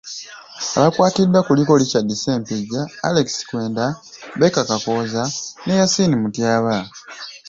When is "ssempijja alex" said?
2.13-3.27